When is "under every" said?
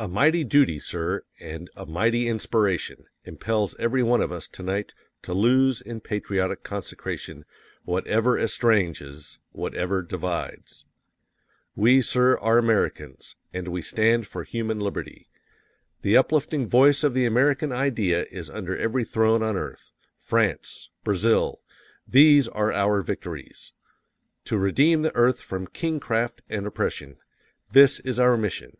18.48-19.04